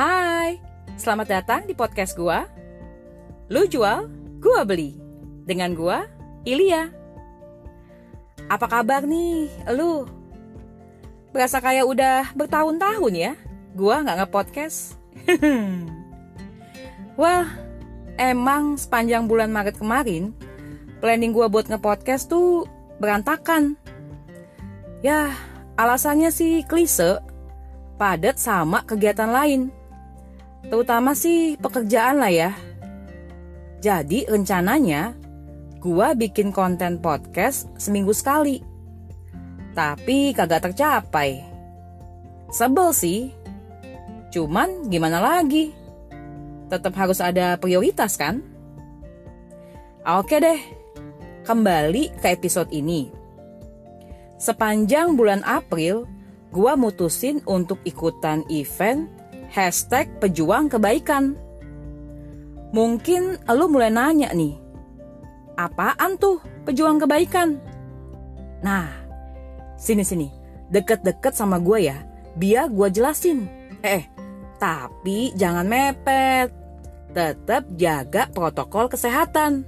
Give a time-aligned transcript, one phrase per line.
[0.00, 0.56] Hai,
[0.96, 2.48] selamat datang di podcast gua.
[3.52, 4.08] Lu jual,
[4.40, 4.96] gua beli.
[5.44, 6.08] Dengan gua,
[6.48, 6.88] Ilya.
[8.48, 10.08] Apa kabar nih, lu?
[11.36, 13.32] Berasa kayak udah bertahun-tahun ya,
[13.76, 14.96] gua nggak nge-podcast.
[17.20, 17.44] Wah,
[18.16, 20.32] emang sepanjang bulan Maret kemarin,
[21.04, 22.64] planning gua buat nge-podcast tuh
[23.04, 23.76] berantakan.
[25.04, 25.36] Ya,
[25.76, 27.20] alasannya sih klise,
[28.00, 29.76] padat sama kegiatan lain.
[30.66, 32.50] Terutama sih pekerjaan lah ya.
[33.80, 35.16] Jadi rencananya
[35.80, 38.60] gua bikin konten podcast seminggu sekali.
[39.72, 41.40] Tapi kagak tercapai.
[42.52, 43.20] Sebel sih.
[44.30, 45.72] Cuman gimana lagi?
[46.68, 48.44] Tetap harus ada prioritas kan?
[50.04, 50.60] Oke deh.
[51.42, 53.10] Kembali ke episode ini.
[54.40, 56.08] Sepanjang bulan April,
[56.52, 59.19] gua mutusin untuk ikutan event
[59.50, 61.34] hashtag pejuang kebaikan.
[62.70, 64.54] Mungkin lo mulai nanya nih,
[65.58, 67.58] apaan tuh pejuang kebaikan?
[68.62, 68.86] Nah,
[69.74, 70.30] sini-sini,
[70.70, 71.98] deket-deket sama gue ya,
[72.38, 73.50] biar gue jelasin.
[73.82, 74.06] Eh,
[74.62, 76.54] tapi jangan mepet,
[77.10, 79.66] tetap jaga protokol kesehatan.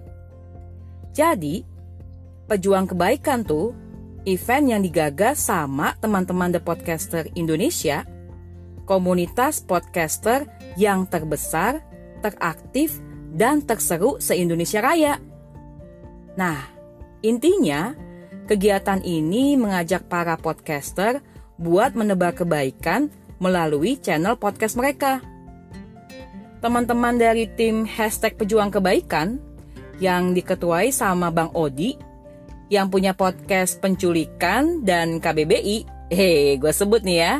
[1.10, 1.66] Jadi,
[2.46, 3.74] pejuang kebaikan tuh
[4.22, 8.06] event yang digagas sama teman-teman The Podcaster Indonesia
[8.84, 11.82] komunitas podcaster yang terbesar,
[12.20, 12.98] teraktif,
[13.32, 15.16] dan terseru se-Indonesia Raya.
[16.36, 16.60] Nah,
[17.24, 17.96] intinya
[18.48, 21.24] kegiatan ini mengajak para podcaster
[21.56, 23.08] buat menebar kebaikan
[23.40, 25.24] melalui channel podcast mereka.
[26.62, 29.42] Teman-teman dari tim hashtag pejuang kebaikan
[29.98, 31.98] yang diketuai sama Bang Odi
[32.70, 37.34] yang punya podcast penculikan dan KBBI, hei gue sebut nih ya,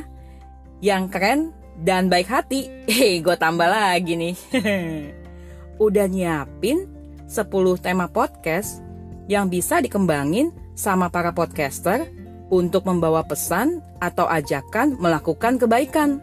[0.83, 2.67] yang keren dan baik hati.
[2.91, 4.35] Hei, gue tambah lagi nih.
[5.85, 6.91] Udah nyiapin
[7.31, 7.39] 10
[7.79, 8.83] tema podcast
[9.31, 12.11] yang bisa dikembangin sama para podcaster
[12.51, 16.19] untuk membawa pesan atau ajakan melakukan kebaikan.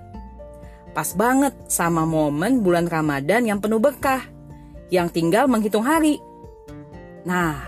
[0.92, 4.28] Pas banget sama momen bulan Ramadan yang penuh berkah,
[4.92, 6.20] yang tinggal menghitung hari.
[7.24, 7.64] Nah,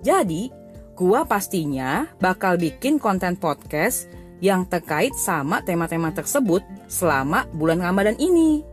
[0.00, 0.48] jadi
[0.96, 4.08] gua pastinya bakal bikin konten podcast
[4.40, 8.64] yang terkait sama tema-tema tersebut selama bulan Ramadan ini.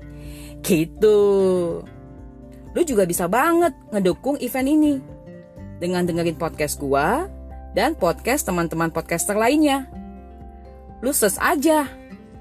[0.63, 1.19] Gitu.
[2.73, 4.93] Lu juga bisa banget ngedukung event ini
[5.77, 7.29] dengan dengerin podcast gua
[7.77, 9.85] dan podcast teman-teman podcaster lainnya.
[11.03, 11.85] Lu search aja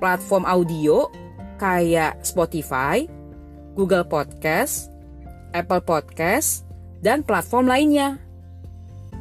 [0.00, 1.10] platform audio
[1.60, 3.04] kayak Spotify,
[3.76, 4.88] Google Podcast,
[5.52, 6.64] Apple Podcast,
[7.00, 8.20] dan platform lainnya.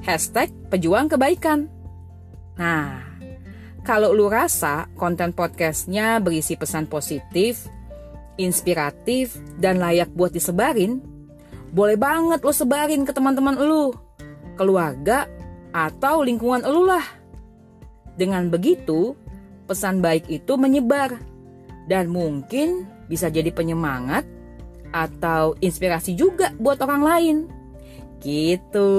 [0.04, 1.68] Hashtag pejuang kebaikan.
[2.56, 3.05] Nah,
[3.86, 7.70] kalau lu rasa konten podcastnya berisi pesan positif,
[8.42, 11.00] inspiratif, dan layak buat disebarin,
[11.70, 13.94] boleh banget lo sebarin ke teman-teman lu,
[14.58, 15.30] keluarga,
[15.70, 17.06] atau lingkungan lu lah.
[18.18, 19.14] Dengan begitu,
[19.70, 21.22] pesan baik itu menyebar
[21.86, 24.26] dan mungkin bisa jadi penyemangat
[24.90, 27.38] atau inspirasi juga buat orang lain.
[28.18, 28.90] Gitu.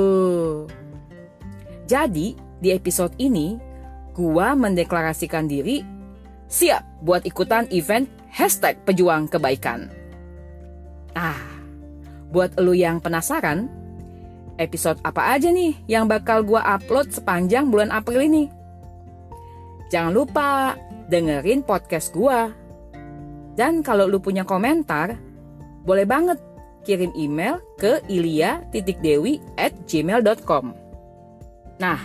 [1.91, 3.66] Jadi, di episode ini
[4.17, 5.85] gua mendeklarasikan diri
[6.49, 9.93] siap buat ikutan event hashtag pejuang kebaikan.
[11.13, 11.37] Ah,
[12.33, 13.69] buat lu yang penasaran,
[14.57, 18.45] episode apa aja nih yang bakal gua upload sepanjang bulan April ini?
[19.93, 20.75] Jangan lupa
[21.13, 22.51] dengerin podcast gua.
[23.57, 25.17] Dan kalau lu punya komentar,
[25.87, 26.37] boleh banget
[26.85, 30.77] kirim email ke ilia.dewi at gmail.com.
[31.81, 31.99] Nah,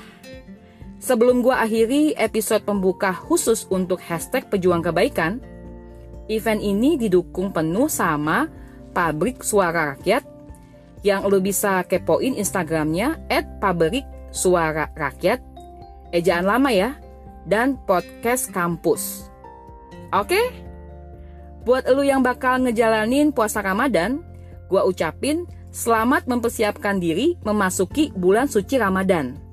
[1.02, 5.42] Sebelum gua akhiri episode pembuka khusus untuk hashtag pejuang kebaikan,
[6.30, 8.46] event ini didukung penuh sama
[8.94, 10.22] Pabrik Suara Rakyat
[11.02, 15.42] yang lo bisa kepoin Instagramnya at Pabrik Suara Rakyat,
[16.14, 16.94] ejaan lama ya,
[17.50, 19.26] dan podcast kampus.
[20.14, 20.54] Oke?
[21.66, 24.22] Buat lo yang bakal ngejalanin puasa Ramadan,
[24.70, 29.51] gua ucapin selamat mempersiapkan diri memasuki bulan suci Ramadan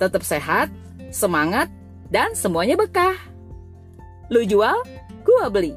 [0.00, 0.72] tetap sehat,
[1.12, 1.68] semangat,
[2.08, 3.14] dan semuanya bekah.
[4.32, 4.80] Lu jual,
[5.22, 5.76] gua beli.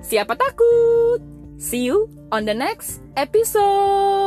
[0.00, 1.20] Siapa takut?
[1.58, 4.17] See you on the next episode.